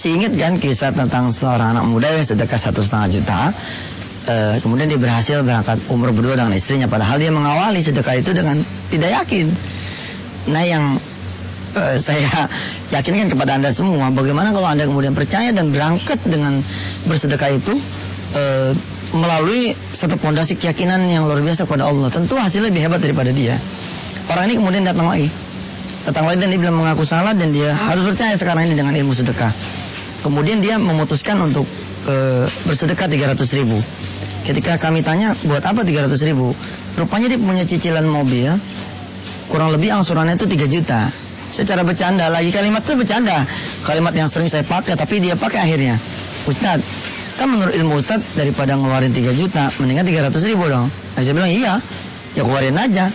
[0.00, 3.52] Masih ingat kan kisah tentang seorang anak muda yang sedekah satu setengah juta?
[4.24, 8.64] Uh, kemudian dia berhasil berangkat umur berdua dengan istrinya padahal dia mengawali sedekah itu dengan
[8.88, 9.52] tidak yakin.
[10.48, 10.96] Nah yang
[11.76, 12.48] uh, saya
[12.88, 16.64] yakinkan kepada anda semua bagaimana kalau anda kemudian percaya dan berangkat dengan
[17.04, 17.76] bersedekah itu
[18.32, 18.72] uh,
[19.12, 23.60] melalui satu pondasi keyakinan yang luar biasa kepada Allah tentu hasilnya lebih hebat daripada dia.
[24.32, 25.28] Orang ini kemudian datang lagi
[26.08, 29.12] datang lagi dan dia bilang mengaku salah dan dia harus percaya sekarang ini dengan ilmu
[29.12, 29.79] sedekah.
[30.20, 31.64] Kemudian dia memutuskan untuk
[32.04, 32.14] e,
[32.68, 33.80] bersedekah 300 ribu.
[34.44, 36.52] Ketika kami tanya buat apa 300 ribu,
[36.96, 38.52] rupanya dia punya cicilan mobil,
[39.48, 41.00] kurang lebih angsurannya itu 3 juta.
[41.50, 43.42] Secara bercanda lagi kalimat itu bercanda,
[43.82, 45.98] kalimat yang sering saya pakai tapi dia pakai akhirnya.
[46.46, 46.84] Ustadz,
[47.36, 50.88] kan menurut ilmu Ustadz daripada ngeluarin 3 juta, mendingan 300 ribu dong.
[50.88, 51.80] Nah, saya bilang iya,
[52.36, 53.08] ya keluarin aja.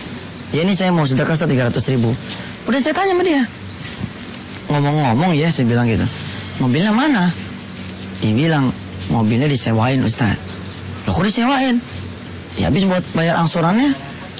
[0.54, 2.14] Ya ini saya mau sedekah 300 ribu.
[2.66, 3.42] Udah saya tanya sama dia.
[4.66, 6.06] Ngomong-ngomong ya, saya bilang gitu.
[6.56, 7.30] Mobilnya mana?
[8.20, 8.72] Dia bilang,
[9.12, 10.40] mobilnya disewain Ustaz.
[11.04, 11.78] Loh kok disewain?
[12.56, 13.92] Ya habis buat bayar angsurannya,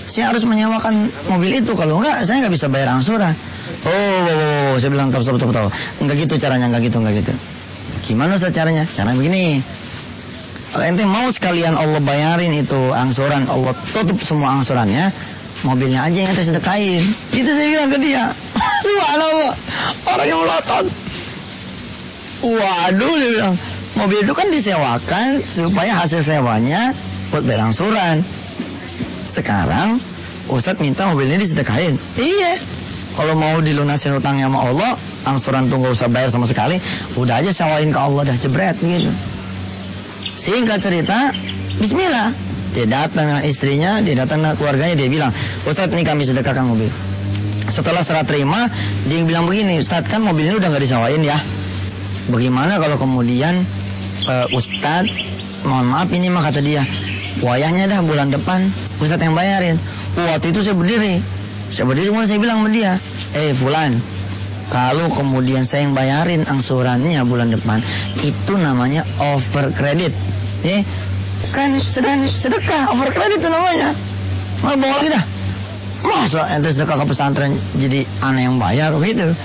[0.08, 1.76] saya harus menyewakan mobil itu.
[1.76, 3.36] Kalau enggak, saya nggak bisa bayar angsuran.
[3.84, 5.68] Oh, oh, oh, saya bilang tahu tahu tahu.
[6.00, 7.32] Enggak gitu caranya, enggak gitu, enggak gitu.
[8.08, 8.88] Gimana caranya?
[8.96, 9.60] Caranya begini.
[10.72, 15.12] Kalau ente mau sekalian Allah bayarin itu angsuran, Allah tutup semua angsurannya,
[15.62, 17.04] mobilnya aja yang saya sedekahin.
[17.30, 18.24] Itu saya bilang ke dia.
[18.84, 19.54] Subhanallah.
[20.04, 20.86] Orang yang melotot.
[22.44, 23.56] Waduh dia bilang.
[23.96, 26.92] Mobil itu kan disewakan supaya hasil sewanya
[27.32, 28.20] buat berangsuran.
[29.32, 29.96] Sekarang
[30.52, 31.96] Ustadz minta mobilnya disedekahin.
[32.16, 32.60] Iya.
[33.16, 34.92] Kalau mau dilunasin utangnya sama Allah,
[35.24, 36.76] angsuran tunggu usah bayar sama sekali.
[37.16, 39.08] Udah aja sewain ke Allah dah jebret gitu.
[40.36, 41.32] Singkat cerita,
[41.80, 45.32] Bismillah dia datang istrinya, dia datang keluarganya, dia bilang,
[45.64, 46.92] Ustadz ini kami sedekahkan mobil.
[47.72, 48.68] Setelah serah terima,
[49.08, 51.40] dia bilang begini, Ustadz kan mobil ini udah nggak disawain ya.
[52.26, 53.62] Bagaimana kalau kemudian
[54.26, 55.10] uh, Ustadz,
[55.62, 56.82] mohon maaf ini mah kata dia,
[57.42, 59.78] wayahnya dah bulan depan, Ustadz yang bayarin.
[60.16, 61.22] Waktu itu saya berdiri,
[61.70, 62.92] saya berdiri kemudian saya bilang sama dia,
[63.36, 63.92] eh Fulan,
[64.72, 67.78] kalau kemudian saya yang bayarin angsurannya bulan depan,
[68.20, 70.10] itu namanya over credit.
[70.66, 70.82] Eh,
[71.52, 73.92] kan sedang sedekah over kredit itu namanya
[74.64, 75.24] mau bawa lagi dah
[76.06, 79.36] masa ente sedekah ke pesantren jadi aneh yang bayar begitu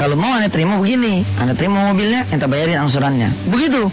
[0.00, 1.20] kalau mau anda terima begini.
[1.36, 3.52] Anda terima mobilnya ente bayarin angsurannya.
[3.52, 3.84] Begitu?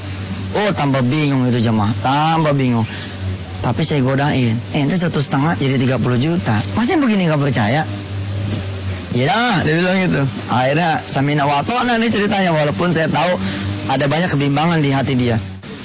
[0.56, 1.92] Oh tambah bingung itu jemaah.
[2.00, 2.88] Tambah bingung.
[3.60, 4.56] Tapi saya godain.
[4.72, 6.64] Ente satu setengah jadi 30 juta.
[6.80, 7.84] Masih begini nggak percaya?
[9.12, 10.24] Ya, dia bilang gitu.
[10.48, 13.36] Akhirnya Samina Watona nih ceritanya walaupun saya tahu
[13.92, 15.36] ada banyak kebimbangan di hati dia.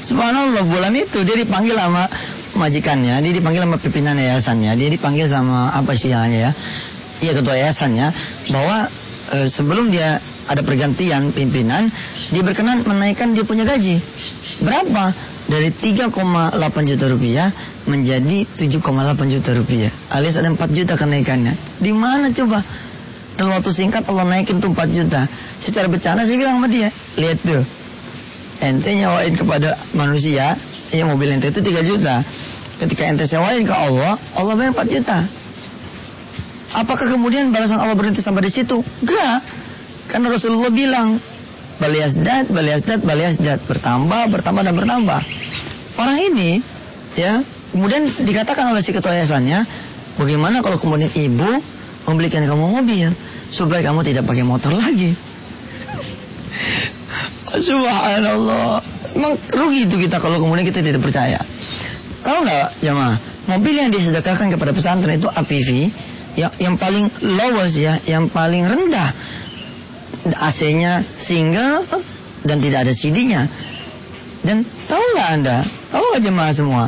[0.06, 2.06] Subhanallah bulan itu dia dipanggil sama
[2.54, 6.50] majikannya, dia dipanggil sama pimpinan yayasannya, dia dipanggil sama apa sih ya?
[7.22, 8.06] Iya ketua yayasannya
[8.50, 8.90] bahwa
[9.32, 11.88] e, sebelum dia ada pergantian pimpinan,
[12.28, 13.96] dia berkenan menaikkan dia punya gaji.
[14.60, 15.32] Berapa?
[15.42, 16.12] Dari 3,8
[16.86, 17.48] juta rupiah
[17.88, 19.90] menjadi 7,8 juta rupiah.
[20.12, 21.82] Alias ada 4 juta kenaikannya.
[21.82, 22.62] Di mana coba?
[23.32, 25.26] Dalam waktu singkat Allah naikin tuh 4 juta.
[25.64, 27.64] Secara bercanda saya bilang sama dia, lihat tuh,
[28.60, 30.54] ente nyawain kepada manusia,
[30.92, 32.22] ya mobil ente itu 3 juta.
[32.78, 35.41] Ketika ente sewain ke Allah, Allah bayar 4 juta.
[36.72, 38.80] Apakah kemudian balasan Allah berhenti sampai di situ?
[39.04, 39.38] Enggak.
[40.08, 41.20] Karena Rasulullah bilang,
[41.76, 43.60] baliasdat, baliasdat, baliasdat.
[43.68, 45.20] Bertambah, bertambah, dan bertambah.
[46.00, 46.64] Orang ini,
[47.12, 47.44] ya,
[47.76, 49.60] kemudian dikatakan oleh si ketua yayasannya,
[50.16, 51.60] bagaimana kalau kemudian ibu
[52.08, 53.12] membelikan kamu mobil,
[53.52, 55.12] supaya kamu tidak pakai motor lagi.
[57.68, 58.80] Subhanallah.
[59.12, 61.36] Emang rugi itu kita kalau kemudian kita tidak percaya.
[62.24, 65.92] Kalau enggak, jemaah, mobil yang disedekahkan kepada pesantren itu APV
[66.38, 69.10] yang yang paling lowest ya, yang paling rendah.
[70.22, 71.82] AC-nya single
[72.46, 73.42] dan tidak ada CD-nya.
[74.42, 75.58] Dan tahu nggak Anda?
[75.90, 76.84] Tahu nggak jemaah semua?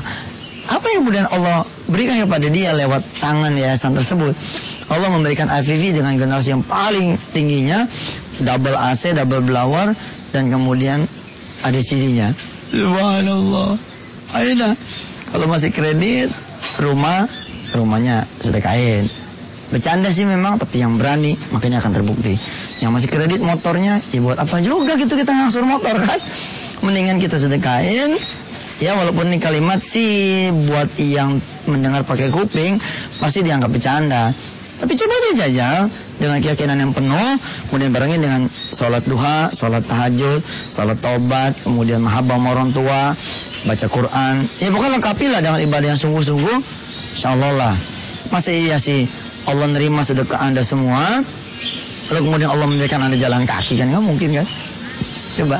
[0.64, 4.32] Apa yang kemudian Allah berikan kepada dia lewat tangan yayasan tersebut?
[4.88, 7.88] Allah memberikan AVV dengan generasi yang paling tingginya,
[8.40, 9.92] double AC, double blower,
[10.32, 11.04] dan kemudian
[11.60, 12.32] ada CD-nya.
[12.72, 13.76] Subhanallah.
[14.34, 14.74] Ayolah.
[15.30, 16.30] Kalau masih kredit,
[16.80, 17.26] rumah,
[17.74, 19.23] rumahnya sedekahin.
[19.72, 22.36] Bercanda sih memang, tapi yang berani makanya akan terbukti.
[22.84, 26.20] Yang masih kredit motornya, ya buat apa juga gitu kita ngangsur motor kan?
[26.84, 28.20] Mendingan kita sedekahin.
[28.82, 31.38] Ya walaupun ini kalimat sih buat yang
[31.70, 32.76] mendengar pakai kuping
[33.22, 34.34] pasti dianggap bercanda.
[34.74, 35.78] Tapi coba aja jajal
[36.18, 37.38] dengan keyakinan yang penuh,
[37.70, 38.42] kemudian barengin dengan
[38.74, 40.42] sholat duha, sholat tahajud,
[40.74, 43.14] sholat tobat, kemudian mahabbah orang tua,
[43.62, 44.34] baca Quran.
[44.58, 46.56] Ya pokoknya lengkapilah dengan ibadah yang sungguh-sungguh.
[47.14, 47.74] Insya Allah lah.
[48.34, 49.06] Masa iya sih
[49.44, 51.20] Allah nerima sedekah anda semua,
[52.12, 53.92] lalu kemudian Allah memberikan anda jalan kaki kan?
[53.92, 54.46] Nggak mungkin kan?
[55.34, 55.58] Coba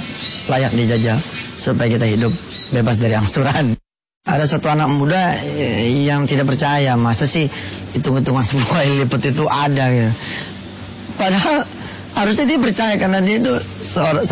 [0.48, 1.18] layak dijajal
[1.60, 2.32] supaya kita hidup
[2.72, 3.76] bebas dari angsuran.
[4.24, 7.44] Ada satu anak muda eh, yang tidak percaya masa sih
[7.92, 10.10] hitung-hitungan semua yang lipat itu ada ya.
[11.20, 11.68] Padahal
[12.14, 13.52] harusnya dia percaya karena dia itu
[13.90, 14.22] salah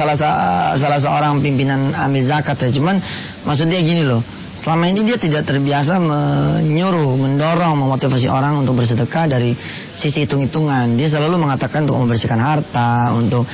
[0.78, 2.70] salah seorang pimpinan amil zakat ya.
[2.70, 3.02] Cuman
[3.42, 4.22] maksud dia gini loh.
[4.52, 9.56] Selama ini dia tidak terbiasa menyuruh, mendorong, memotivasi orang untuk bersedekah dari
[9.96, 10.94] sisi hitung-hitungan.
[10.94, 13.48] Dia selalu mengatakan untuk membersihkan harta, untuk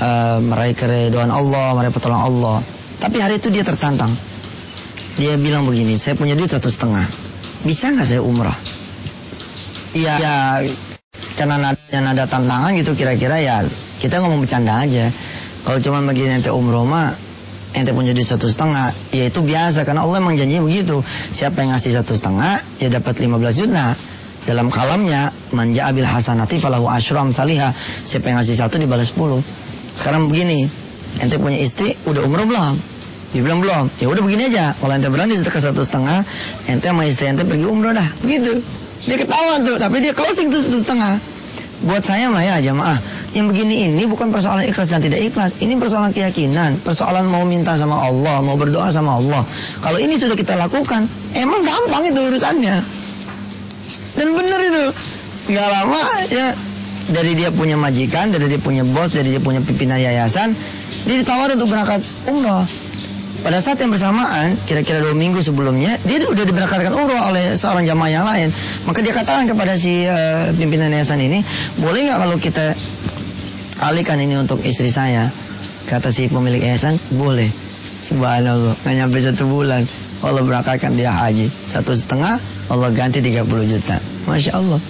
[0.00, 2.58] uh, meraih keridhaan Allah, meraih pertolongan Allah.
[2.96, 4.14] Tapi hari itu dia tertantang.
[5.18, 7.10] Dia bilang begini, saya punya duit satu setengah.
[7.66, 8.56] Bisa nggak saya umrah?
[9.96, 10.36] Iya, ya,
[11.36, 13.62] karena nada, nada tantangan gitu kira-kira ya
[14.00, 15.12] kita ngomong bercanda aja.
[15.66, 17.16] Kalau cuma begini nanti umroh mah
[17.76, 21.04] ente punya duit satu setengah, ya itu biasa karena Allah emang janji begitu.
[21.36, 23.86] Siapa yang ngasih satu setengah, ya dapat 15 juta.
[24.46, 27.74] Dalam kalamnya, manja abil hasanati falahu ashram salihah.
[28.06, 29.42] Siapa yang ngasih satu dibalas 10.
[29.98, 30.70] Sekarang begini,
[31.18, 32.74] ente punya istri, udah umroh belum?
[33.34, 33.84] Dia bilang belum.
[33.98, 34.78] Ya udah begini aja.
[34.78, 36.22] Kalau ente berani sedekah satu setengah,
[36.70, 38.08] ente sama istri ente pergi umroh dah.
[38.22, 38.62] Begitu.
[39.06, 41.22] Dia ketawa tuh, tapi dia closing tuh setengah.
[41.76, 45.52] Buat saya mah ya jamaah, yang begini ini bukan persoalan ikhlas dan tidak ikhlas.
[45.60, 49.44] Ini persoalan keyakinan, persoalan mau minta sama Allah, mau berdoa sama Allah.
[49.84, 51.04] Kalau ini sudah kita lakukan,
[51.36, 52.76] emang gampang itu urusannya.
[54.16, 54.84] Dan benar itu.
[55.52, 56.00] Nggak lama
[56.32, 56.48] ya
[57.12, 60.56] dari dia punya majikan, dari dia punya bos, dari dia punya pimpinan yayasan,
[61.06, 62.66] dia ditawar untuk berangkat umroh.
[63.44, 68.10] Pada saat yang bersamaan, kira-kira dua minggu sebelumnya, dia sudah diberangkatkan umroh oleh seorang jamaah
[68.10, 68.48] yang lain.
[68.88, 71.44] Maka dia katakan kepada si uh, pimpinan yayasan ini,
[71.78, 72.74] boleh nggak kalau kita
[73.78, 75.30] alihkan ini untuk istri saya?
[75.86, 77.52] Kata si pemilik yayasan, boleh.
[78.08, 79.84] Subhanallah, nggak nyampe satu bulan.
[80.24, 81.52] Allah berangkatkan dia haji.
[81.68, 82.40] Satu setengah,
[82.72, 84.00] Allah ganti 30 juta.
[84.24, 84.80] Masya Allah.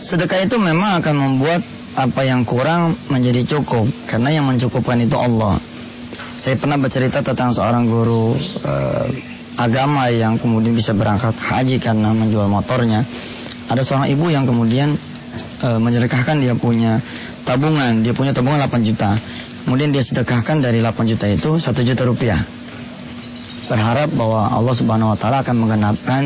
[0.00, 1.60] Sedekah itu memang akan membuat
[1.92, 5.60] apa yang kurang menjadi cukup karena yang mencukupkan itu Allah.
[6.40, 8.32] Saya pernah bercerita tentang seorang guru
[8.64, 9.06] uh,
[9.60, 13.04] agama yang kemudian bisa berangkat haji karena menjual motornya.
[13.68, 14.96] Ada seorang ibu yang kemudian
[15.60, 16.96] uh, menyedekahkan dia punya
[17.44, 19.20] tabungan, dia punya tabungan 8 juta.
[19.68, 22.40] Kemudian dia sedekahkan dari 8 juta itu 1 juta rupiah.
[23.68, 26.22] Berharap bahwa Allah Subhanahu wa taala akan menggenapkan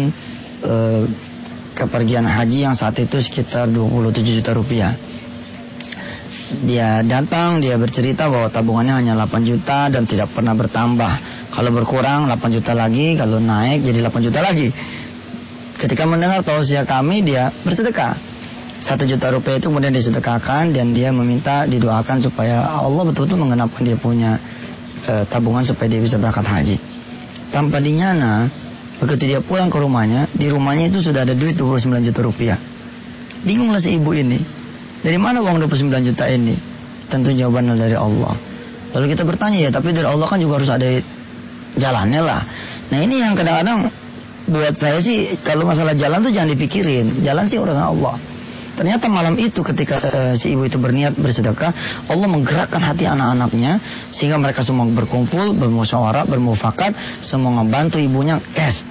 [0.62, 1.02] uh,
[1.74, 4.94] kepergian haji yang saat itu sekitar 27 juta rupiah.
[6.64, 11.12] Dia datang, dia bercerita bahwa tabungannya hanya 8 juta dan tidak pernah bertambah.
[11.50, 14.70] Kalau berkurang 8 juta lagi, kalau naik jadi 8 juta lagi.
[15.74, 18.14] Ketika mendengar tausiah kami, dia bersedekah.
[18.78, 23.96] Satu juta rupiah itu kemudian disedekahkan dan dia meminta didoakan supaya Allah betul-betul mengenapkan dia
[23.96, 24.36] punya
[25.08, 26.76] uh, tabungan supaya dia bisa berangkat haji.
[27.48, 28.50] Tanpa dinyana,
[29.02, 32.58] Begitu dia pulang ke rumahnya, di rumahnya itu sudah ada duit 29 juta rupiah.
[33.42, 34.38] Bingunglah si ibu ini.
[35.04, 36.56] Dari mana uang 29 juta ini?
[37.10, 38.34] Tentu jawabannya dari Allah.
[38.94, 40.86] Lalu kita bertanya ya, tapi dari Allah kan juga harus ada
[41.76, 42.40] jalannya lah.
[42.88, 43.90] Nah ini yang kadang-kadang
[44.48, 47.20] buat saya sih kalau masalah jalan tuh jangan dipikirin.
[47.20, 48.16] Jalan sih urusan Allah.
[48.74, 51.70] Ternyata malam itu ketika uh, si ibu itu berniat bersedekah,
[52.10, 53.78] Allah menggerakkan hati anak-anaknya
[54.10, 58.82] sehingga mereka semua berkumpul, bermusyawarah, bermufakat, semua membantu ibunya cash.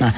[0.00, 0.12] Nah,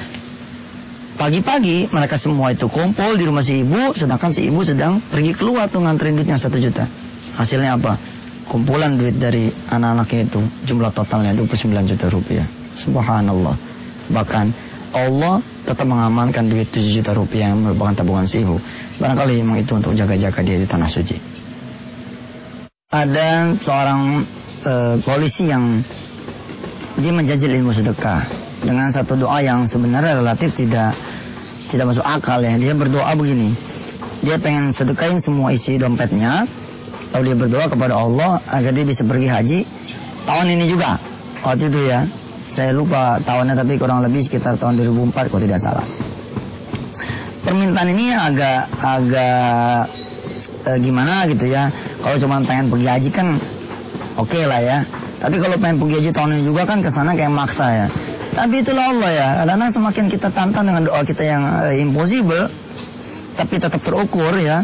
[1.18, 5.66] pagi-pagi mereka semua itu kumpul di rumah si ibu, sedangkan si ibu sedang pergi keluar
[5.66, 6.87] tuh nganterin duitnya satu juta.
[7.35, 7.99] Hasilnya apa?
[8.47, 12.47] Kumpulan duit dari anak-anaknya itu jumlah totalnya 29 juta rupiah.
[12.78, 13.59] Subhanallah.
[14.14, 14.47] Bahkan
[14.94, 18.59] Allah tetap mengamankan duit 7 juta rupiah yang merupakan tabungan si ibu.
[18.99, 21.16] Barangkali memang itu untuk jaga-jaga dia di tanah suci.
[22.92, 24.00] Ada seorang
[24.61, 25.81] e, polisi yang
[26.99, 28.21] dia menjajal ilmu sedekah
[28.61, 30.92] dengan satu doa yang sebenarnya relatif tidak
[31.73, 32.52] tidak masuk akal ya.
[32.59, 33.57] Dia berdoa begini.
[34.21, 36.45] Dia pengen sedekahin semua isi dompetnya.
[37.16, 39.59] Lalu dia berdoa kepada Allah agar dia bisa pergi haji
[40.28, 41.00] tahun ini juga.
[41.42, 42.07] Waktu itu ya
[42.52, 45.87] saya lupa tahunnya tapi kurang lebih sekitar tahun 2004 kalau tidak salah.
[47.42, 49.88] Permintaan ini agak agak
[50.68, 51.73] eh, gimana gitu ya.
[52.04, 53.28] Kalau cuma pengen pergi haji kan
[54.21, 54.78] oke okay lah ya.
[55.23, 57.87] Tapi kalau pengen pergi haji tahun ini juga kan ke sana kayak maksa ya.
[58.32, 59.28] Tapi itulah Allah ya.
[59.49, 62.52] Karena semakin kita tantang dengan doa kita yang uh, impossible,
[63.37, 64.61] tapi tetap terukur ya.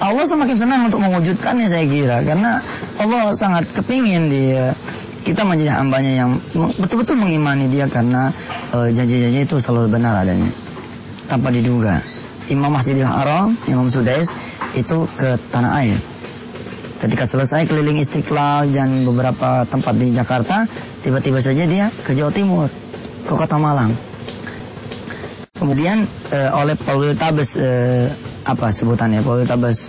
[0.00, 2.16] Allah semakin senang untuk mewujudkannya saya kira.
[2.24, 2.60] Karena
[2.98, 4.74] Allah sangat kepingin dia
[5.24, 6.30] kita menjadi hambanya yang
[6.76, 8.28] betul-betul mengimani dia karena
[8.70, 10.52] uh, janji-janji itu selalu benar adanya.
[11.24, 12.04] Tanpa diduga.
[12.52, 14.28] Imam Masjidil Haram Imam Sudais
[14.76, 15.96] itu ke tanah air.
[17.00, 20.68] Ketika selesai keliling Istiqlal dan beberapa tempat di Jakarta
[21.00, 22.68] tiba-tiba saja dia ke Jawa Timur
[23.24, 23.96] ke kota Malang.
[25.56, 28.12] Kemudian uh, oleh Poltabes uh,
[28.44, 29.24] apa sebutannya?
[29.24, 29.80] Poltabes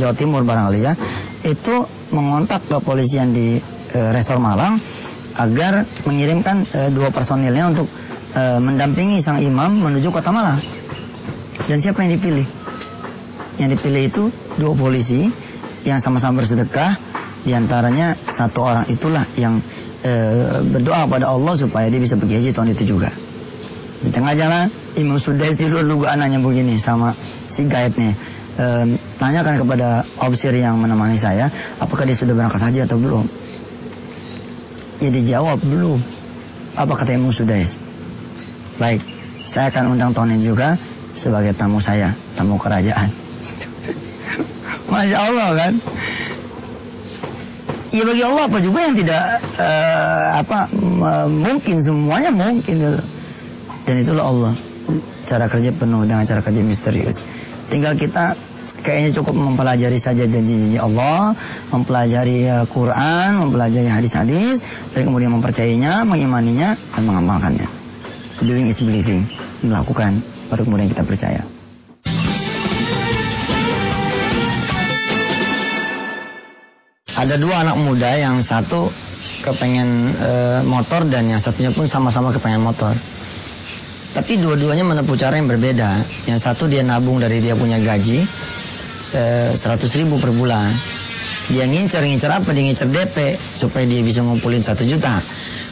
[0.00, 0.96] Jawa Timur barangkali ya
[1.44, 3.60] itu mengontak kepolisian di
[3.94, 4.80] uh, Resor Malang
[5.38, 7.86] agar mengirimkan uh, dua personilnya untuk
[8.34, 10.60] uh, mendampingi sang imam menuju kota Malang.
[11.68, 12.46] Dan siapa yang dipilih?
[13.60, 14.22] Yang dipilih itu
[14.56, 15.28] dua polisi
[15.84, 16.96] yang sama-sama bersedekah.
[17.44, 19.62] Di antaranya satu orang itulah yang
[20.02, 20.12] e,
[20.68, 23.10] berdoa pada Allah supaya dia bisa pergi haji tahun itu juga.
[23.98, 27.14] Di tengah jalan, Imam Sudais tidur nunggu anaknya begini sama
[27.50, 28.12] si guide-nya.
[28.58, 28.66] E,
[29.16, 33.26] tanyakan kepada obsir yang menemani saya, apakah dia sudah berangkat haji atau belum?
[34.98, 36.02] Ya dijawab belum.
[36.74, 37.70] Apa kata Imam Sudais?
[38.78, 39.02] Baik,
[39.50, 40.78] saya akan undang ini juga
[41.18, 43.10] sebagai tamu saya, tamu kerajaan.
[44.90, 45.72] Masya Allah kan.
[47.88, 49.22] Ya bagi Allah apa juga yang tidak
[49.56, 50.68] uh, apa
[51.26, 53.00] mungkin semuanya mungkin
[53.88, 54.52] dan itulah Allah
[55.24, 57.16] cara kerja penuh dengan cara kerja misterius.
[57.72, 58.36] Tinggal kita
[58.88, 61.36] kayaknya cukup mempelajari saja janji-janji Allah,
[61.68, 64.64] mempelajari uh, Quran, mempelajari hadis-hadis,
[64.96, 67.68] dan kemudian mempercayainya, mengimaninya, dan mengamalkannya.
[68.40, 69.28] Doing is believing,
[69.60, 71.44] melakukan, baru kemudian kita percaya.
[77.18, 78.94] ada dua anak muda yang satu
[79.42, 82.94] kepengen e, motor dan yang satunya pun sama-sama kepengen motor.
[84.14, 86.06] Tapi dua-duanya menempuh cara yang berbeda.
[86.30, 88.22] Yang satu dia nabung dari dia punya gaji
[89.12, 90.72] e, 100 ribu per bulan.
[91.48, 92.48] Dia ngincer-ngincer apa?
[92.52, 93.16] Dia ngincer DP
[93.56, 95.20] supaya dia bisa ngumpulin satu juta.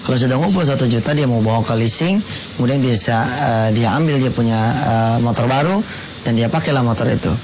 [0.05, 2.23] Kalau sudah ngumpul satu juta dia mau bawa ke leasing,
[2.57, 5.83] kemudian bisa uh, dia ambil dia punya uh, motor baru
[6.23, 7.35] dan dia pakailah motor itu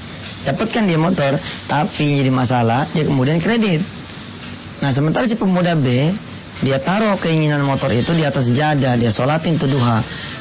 [0.43, 3.79] dapatkan dia motor, tapi jadi masalah, dia kemudian kredit.
[4.83, 6.11] Nah sementara si pemuda B,
[6.61, 9.71] dia taruh keinginan motor itu di atas jada, dia sholatin tuh.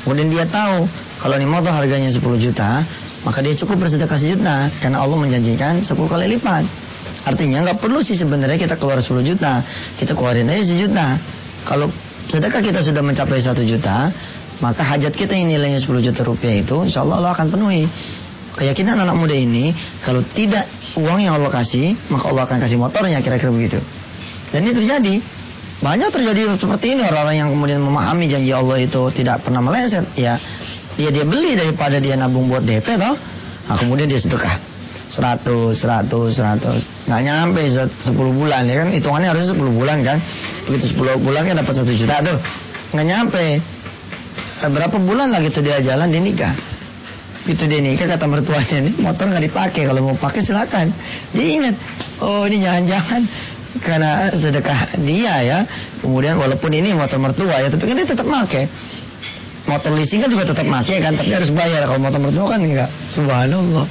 [0.03, 0.91] Kemudian dia tahu
[1.23, 2.83] kalau ini motor harganya 10 juta,
[3.23, 6.65] maka dia cukup bersedekah sejuta karena Allah menjanjikan 10 kali lipat.
[7.23, 9.63] Artinya nggak perlu sih sebenarnya kita keluar 10 juta,
[9.95, 11.07] kita keluarin aja sejuta.
[11.63, 11.87] Kalau
[12.27, 14.11] sedekah kita sudah mencapai 1 juta,
[14.59, 17.87] maka hajat kita yang nilainya 10 juta rupiah itu insya Allah Allah akan penuhi.
[18.53, 19.73] Keyakinan anak muda ini
[20.05, 23.79] kalau tidak uang yang Allah kasih maka Allah akan kasih motornya kira-kira begitu.
[24.51, 25.15] Dan ini terjadi.
[25.83, 30.07] Banyak terjadi seperti ini orang-orang yang kemudian memahami janji Allah itu tidak pernah meleset.
[30.15, 30.39] Ya
[31.01, 33.17] dia dia beli daripada dia nabung buat DP toh.
[33.63, 34.59] Nah, kemudian dia sedekah
[35.13, 38.89] 100, 100, 100 nggak nyampe 10 bulan ya kan?
[38.93, 40.19] Hitungannya harusnya 10 bulan kan?
[40.69, 42.39] Begitu 10 bulan kan dapat 1 juta tuh.
[42.93, 43.45] Nggak nyampe.
[44.63, 46.55] Berapa bulan lagi tuh dia jalan dia nikah?
[47.43, 50.95] Gitu dia nikah kata mertuanya nih motor nggak dipakai kalau mau pakai silakan.
[51.35, 51.75] Dia ingat
[52.23, 53.21] oh ini jangan-jangan
[53.83, 55.59] karena sedekah dia ya.
[55.99, 58.65] Kemudian walaupun ini motor mertua ya tapi kan dia tetap pakai.
[59.63, 62.91] Motor leasing kan juga tetap pakai kan tapi harus bayar kalau motor mertua kan enggak.
[63.15, 63.87] Subhanallah.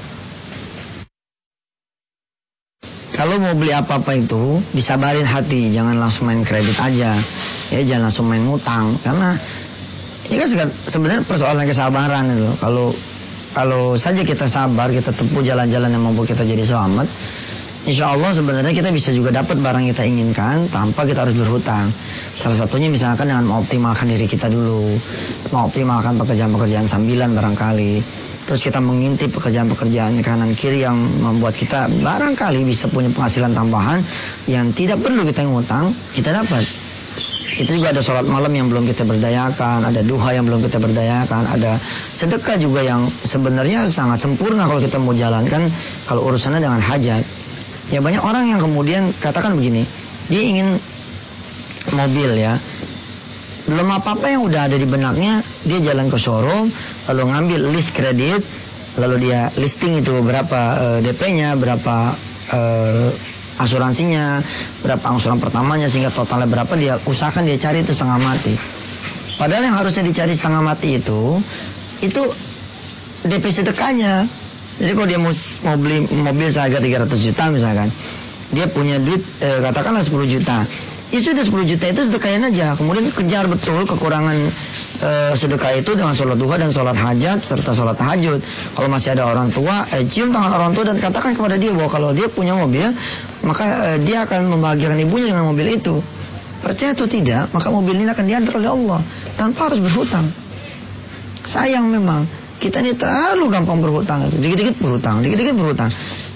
[3.12, 7.22] Kalau mau beli apa-apa itu disabarin hati, jangan langsung main kredit aja.
[7.70, 9.38] Ya jangan langsung main ngutang karena
[10.28, 10.48] ini kan
[10.90, 12.50] sebenarnya persoalan kesabaran itu.
[12.60, 12.96] Kalau
[13.52, 17.08] kalau saja kita sabar, kita tempuh jalan-jalan yang membuat kita jadi selamat,
[17.82, 21.90] Insya Allah sebenarnya kita bisa juga dapat barang yang kita inginkan tanpa kita harus berhutang.
[22.32, 24.96] Salah satunya misalkan dengan mengoptimalkan diri kita dulu,
[25.52, 27.94] mengoptimalkan pekerjaan-pekerjaan sambilan barangkali.
[28.48, 34.00] Terus kita mengintip pekerjaan-pekerjaan kanan kiri yang membuat kita barangkali bisa punya penghasilan tambahan
[34.48, 36.64] yang tidak perlu kita ngutang, kita dapat.
[37.60, 41.44] Itu juga ada sholat malam yang belum kita berdayakan, ada duha yang belum kita berdayakan,
[41.52, 41.84] ada
[42.16, 45.68] sedekah juga yang sebenarnya sangat sempurna kalau kita mau jalankan
[46.08, 47.24] kalau urusannya dengan hajat.
[47.92, 49.84] Ya banyak orang yang kemudian katakan begini,
[50.32, 50.80] dia ingin
[51.92, 52.58] mobil ya,
[53.68, 56.74] belum apa-apa yang udah ada di benaknya, dia jalan ke showroom,
[57.08, 58.42] lalu ngambil list kredit,
[58.98, 61.96] lalu dia listing itu berapa uh, eh, DP-nya, berapa
[62.52, 63.08] uh,
[63.62, 64.42] asuransinya,
[64.82, 68.54] berapa angsuran pertamanya sehingga totalnya berapa dia usahakan dia cari itu setengah mati.
[69.38, 71.38] Padahal yang harusnya dicari setengah mati itu
[72.02, 72.22] itu
[73.26, 74.26] DP sedekahnya.
[74.82, 77.94] Jadi kalau dia mau, mau beli mobil seharga 300 juta misalkan,
[78.50, 80.66] dia punya duit eh, katakanlah 10 juta.
[81.12, 82.72] Ya sudah 10 juta itu sedekahin aja.
[82.80, 84.48] Kemudian kejar betul kekurangan
[85.04, 88.40] uh, sedekah itu dengan sholat duha dan sholat hajat serta sholat tahajud.
[88.72, 91.92] Kalau masih ada orang tua, eh, cium tangan orang tua dan katakan kepada dia bahwa
[91.92, 92.96] kalau dia punya mobil,
[93.44, 96.00] maka uh, dia akan membahagiakan ibunya dengan mobil itu.
[96.64, 99.00] Percaya atau tidak, maka mobil ini akan diantar oleh Allah
[99.36, 100.32] tanpa harus berhutang.
[101.44, 102.24] Sayang memang
[102.62, 104.30] kita ini terlalu gampang berhutang.
[104.30, 105.90] Dikit-dikit berhutang, dikit-dikit berhutang.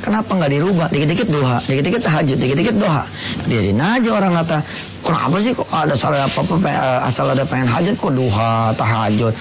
[0.04, 0.88] Kenapa nggak dirubah?
[0.92, 3.08] Dikit-dikit doa, dikit-dikit tahajud, dikit-dikit doa.
[3.48, 4.58] Dia aja orang kata,
[5.00, 5.56] kenapa sih?
[5.56, 9.34] Kok ada salah apa apa eh, asal ada pengen hajat kok doa, tahajud.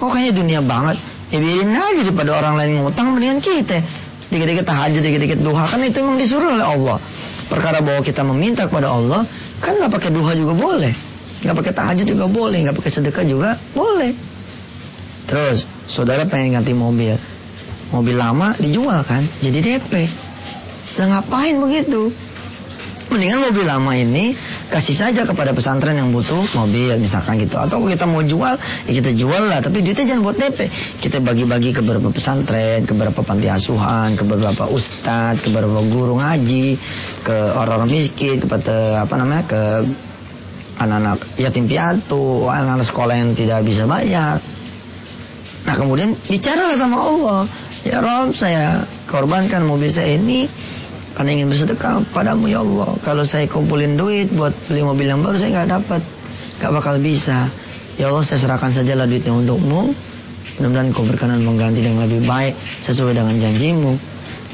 [0.00, 0.96] kok kayaknya dunia banget.
[1.28, 3.82] Ya biarin aja daripada orang lain ngutang mendingan kita.
[4.32, 5.64] Dikit-dikit tahajud dikit-dikit duha.
[5.68, 6.98] Kan itu memang disuruh oleh Allah.
[7.46, 9.22] Perkara bahwa kita meminta kepada Allah
[9.62, 10.94] kan nggak pakai duha juga boleh.
[11.44, 12.58] Nggak pakai tahajud juga boleh.
[12.64, 14.10] Nggak pakai sedekah juga boleh.
[15.26, 17.18] Terus saudara pengen ganti mobil
[17.90, 19.26] mobil lama dijual kan?
[19.42, 19.92] Jadi DP
[20.96, 22.08] lah ngapain begitu?
[23.06, 24.34] Mendingan mobil lama ini
[24.66, 27.54] kasih saja kepada pesantren yang butuh mobil misalkan gitu.
[27.54, 29.62] Atau kita mau jual ya kita jual lah.
[29.62, 30.58] Tapi duitnya jangan buat DP
[31.06, 36.18] kita bagi-bagi ke beberapa pesantren ke beberapa panti asuhan ke beberapa ustadz ke beberapa guru
[36.18, 36.66] ngaji
[37.22, 39.62] ke orang-orang miskin kepada apa namanya ke
[40.82, 44.42] anak-anak yatim piatu anak-anak sekolah yang tidak bisa bayar.
[45.62, 47.40] Nah kemudian bicara sama Allah
[47.86, 50.50] ya Rob saya korbankan mobil saya ini
[51.16, 52.98] karena ingin bersedekah padamu ya Allah.
[53.00, 56.02] Kalau saya kumpulin duit buat beli mobil yang baru saya nggak dapat,
[56.60, 57.48] nggak bakal bisa.
[57.96, 59.96] Ya Allah saya serahkan sajalah duitnya untukmu.
[60.60, 62.52] Mudah-mudahan kau berkenan mengganti dengan lebih baik
[62.84, 63.96] sesuai dengan janjimu.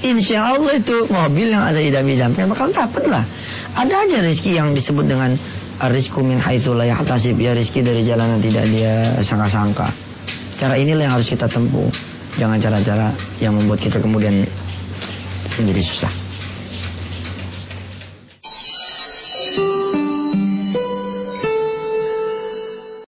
[0.03, 3.25] Insya Allah itu mobil yang ada dalam bakal dapat lah.
[3.75, 5.39] Ada aja rezeki yang disebut dengan
[5.91, 9.95] rizku min haitsulah yahtasib ya rezeki dari jalan yang tidak dia sangka-sangka.
[10.59, 12.12] Cara inilah yang harus kita tempuh.
[12.41, 13.13] Jangan cara-cara
[13.43, 14.47] yang membuat kita kemudian
[15.61, 16.22] menjadi susah.